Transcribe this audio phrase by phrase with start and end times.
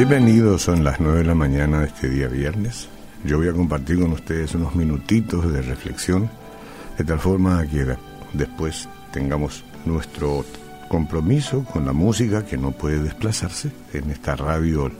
[0.00, 2.88] Bienvenidos, son las 9 de la mañana de este día viernes.
[3.22, 6.30] Yo voy a compartir con ustedes unos minutitos de reflexión,
[6.96, 7.84] de tal forma que
[8.32, 10.46] después tengamos nuestro
[10.88, 14.90] compromiso con la música que no puede desplazarse en esta radio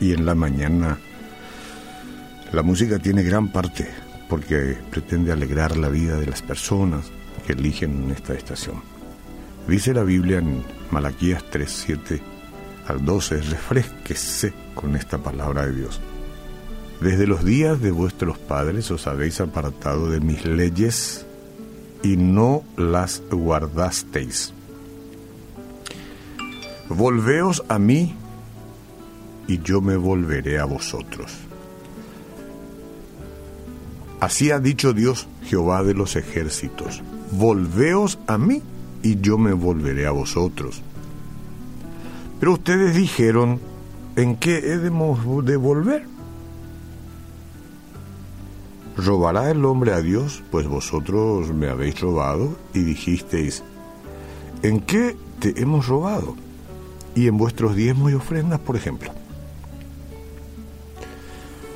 [0.00, 0.98] y en la mañana.
[2.50, 3.86] La música tiene gran parte
[4.28, 7.04] porque pretende alegrar la vida de las personas
[7.46, 8.82] que eligen esta estación.
[9.68, 12.39] Dice la Biblia en Malaquías 3:7
[12.86, 16.00] al 12, refresquese con esta palabra de Dios.
[17.00, 21.26] Desde los días de vuestros padres os habéis apartado de mis leyes
[22.02, 24.52] y no las guardasteis.
[26.88, 28.14] Volveos a mí
[29.46, 31.32] y yo me volveré a vosotros.
[34.20, 37.02] Así ha dicho Dios, Jehová de los ejércitos.
[37.32, 38.62] Volveos a mí
[39.02, 40.82] y yo me volveré a vosotros.
[42.40, 43.60] Pero ustedes dijeron,
[44.16, 46.06] ¿en qué hemos de volver?
[48.96, 50.42] ¿Robará el hombre a Dios?
[50.50, 53.62] Pues vosotros me habéis robado y dijisteis,
[54.62, 56.34] ¿en qué te hemos robado?
[57.14, 59.10] Y en vuestros diezmos y ofrendas, por ejemplo.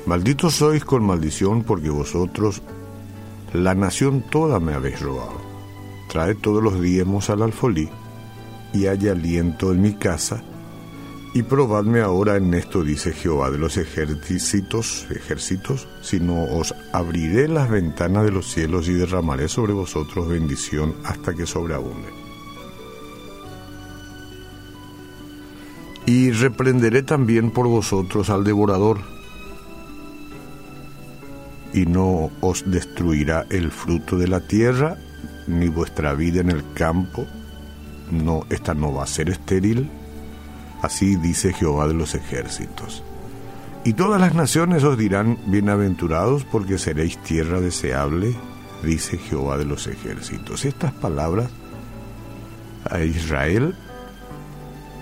[0.07, 2.63] Malditos sois con maldición porque vosotros,
[3.53, 5.39] la nación toda me habéis robado.
[6.09, 7.87] Trae todos los diezmos al alfolí
[8.73, 10.43] y haya aliento en mi casa
[11.35, 17.69] y probadme ahora en esto, dice Jehová de los ejércitos, ejércitos, sino os abriré las
[17.69, 22.07] ventanas de los cielos y derramaré sobre vosotros bendición hasta que sobreabunde.
[26.05, 28.99] Y reprenderé también por vosotros al devorador,
[31.73, 34.97] y no os destruirá el fruto de la tierra,
[35.47, 37.27] ni vuestra vida en el campo,
[38.09, 39.91] no, esta no va a ser estéril,
[40.81, 43.03] Así dice Jehová de los ejércitos.
[43.83, 48.35] Y todas las naciones os dirán, bienaventurados porque seréis tierra deseable,
[48.83, 50.65] dice Jehová de los ejércitos.
[50.65, 51.49] Estas palabras
[52.89, 53.75] a Israel,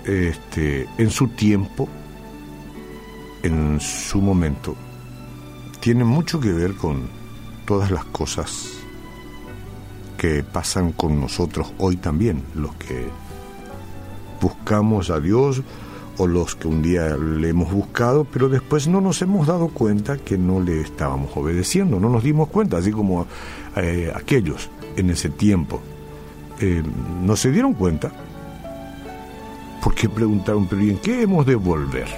[0.04, 1.88] este, en su tiempo,
[3.42, 4.76] en su momento,
[5.80, 7.08] tienen mucho que ver con
[7.66, 8.70] todas las cosas
[10.18, 13.08] que pasan con nosotros hoy también, los que
[14.44, 15.62] buscamos a Dios
[16.18, 20.18] o los que un día le hemos buscado, pero después no nos hemos dado cuenta
[20.18, 23.26] que no le estábamos obedeciendo, no nos dimos cuenta, así como
[23.74, 25.80] eh, aquellos en ese tiempo
[26.60, 26.82] eh,
[27.22, 28.12] no se dieron cuenta,
[29.82, 32.08] porque preguntaron, pero ¿y qué hemos de volver?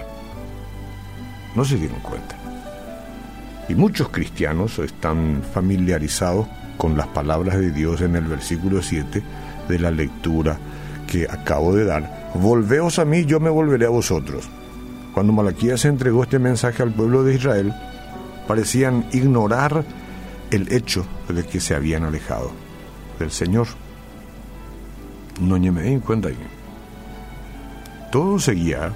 [1.54, 2.36] No se dieron cuenta.
[3.68, 9.22] Y muchos cristianos están familiarizados con las palabras de Dios en el versículo 7
[9.68, 10.58] de la lectura
[11.06, 14.48] que acabo de dar, volveos a mí, yo me volveré a vosotros.
[15.14, 17.72] Cuando Malaquías entregó este mensaje al pueblo de Israel,
[18.46, 19.84] parecían ignorar
[20.50, 22.50] el hecho de que se habían alejado
[23.18, 23.66] del Señor.
[25.40, 26.28] No me en cuenta.
[28.10, 28.92] Todo seguía.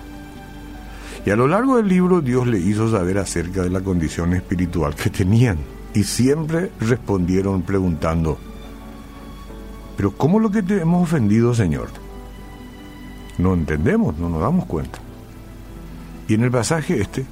[1.25, 4.95] Y a lo largo del libro Dios le hizo saber acerca de la condición espiritual
[4.95, 5.59] que tenían.
[5.93, 8.39] Y siempre respondieron preguntando,
[10.01, 11.91] pero ¿cómo lo que te hemos ofendido, Señor?
[13.37, 14.99] No entendemos, no nos damos cuenta.
[16.27, 17.27] Y en el pasaje este,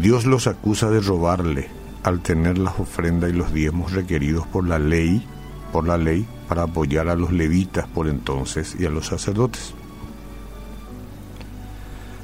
[0.00, 1.68] Dios los acusa de robarle
[2.04, 5.26] al tener las ofrendas y los diezmos requeridos por la ley,
[5.72, 9.74] por la ley, para apoyar a los levitas por entonces y a los sacerdotes.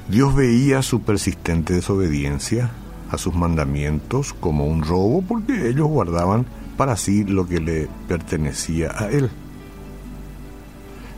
[0.07, 2.71] Dios veía su persistente desobediencia
[3.11, 6.45] a sus mandamientos como un robo porque ellos guardaban
[6.79, 9.29] para sí lo que le pertenecía a Él.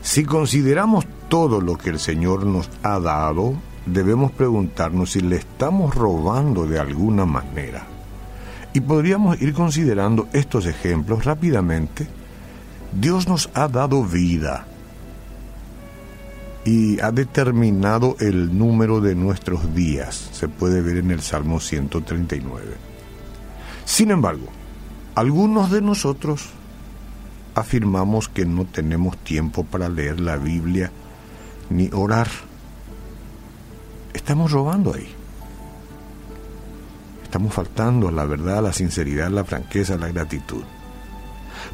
[0.02, 3.54] Si consideramos todo lo que el Señor nos ha dado,
[3.86, 7.86] debemos preguntarnos si le estamos robando de alguna manera.
[8.74, 12.08] Y podríamos ir considerando estos ejemplos rápidamente.
[13.00, 14.66] Dios nos ha dado vida
[16.66, 20.32] y ha determinado el número de nuestros días.
[20.32, 22.66] Se puede ver en el Salmo 139.
[23.86, 24.48] Sin embargo,
[25.16, 26.50] algunos de nosotros
[27.56, 30.92] afirmamos que no tenemos tiempo para leer la Biblia
[31.70, 32.28] ni orar.
[34.14, 35.08] Estamos robando ahí.
[37.24, 40.64] Estamos faltando a la verdad, la sinceridad, la franqueza, la gratitud.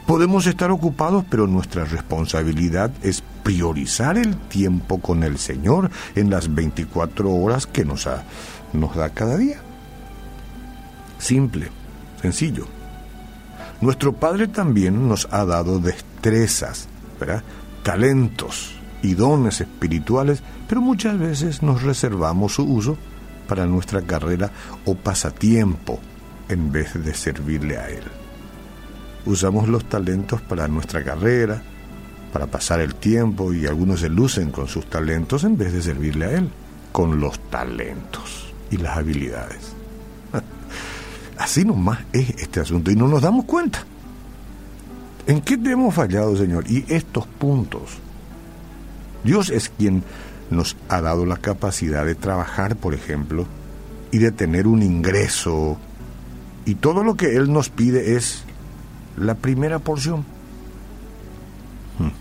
[0.05, 6.53] Podemos estar ocupados, pero nuestra responsabilidad es priorizar el tiempo con el Señor en las
[6.53, 8.07] 24 horas que nos,
[8.73, 9.59] nos da cada día.
[11.17, 11.69] Simple,
[12.21, 12.76] sencillo.
[13.81, 16.87] Nuestro Padre también nos ha dado destrezas,
[17.19, 17.43] ¿verdad?
[17.83, 22.97] talentos y dones espirituales, pero muchas veces nos reservamos su uso
[23.47, 24.51] para nuestra carrera
[24.85, 25.99] o pasatiempo
[26.49, 28.03] en vez de servirle a Él.
[29.25, 31.61] Usamos los talentos para nuestra carrera,
[32.33, 36.25] para pasar el tiempo y algunos se lucen con sus talentos en vez de servirle
[36.25, 36.49] a Él,
[36.91, 39.73] con los talentos y las habilidades.
[41.37, 43.83] Así nomás es este asunto y no nos damos cuenta.
[45.27, 46.65] ¿En qué te hemos fallado, Señor?
[46.69, 47.97] Y estos puntos.
[49.23, 50.03] Dios es quien
[50.49, 53.45] nos ha dado la capacidad de trabajar, por ejemplo,
[54.11, 55.77] y de tener un ingreso.
[56.65, 58.43] Y todo lo que Él nos pide es
[59.17, 60.21] la primera porción.
[61.99, 62.11] Hmm.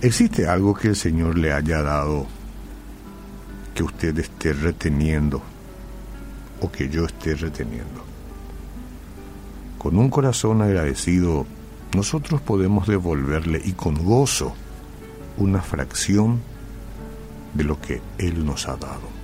[0.00, 2.26] ¿Existe algo que el Señor le haya dado
[3.74, 5.42] que usted esté reteniendo
[6.62, 8.04] o que yo esté reteniendo?
[9.78, 11.46] Con un corazón agradecido,
[11.94, 14.54] nosotros podemos devolverle y con gozo
[15.36, 16.40] una fracción
[17.54, 19.21] de lo que Él nos ha dado.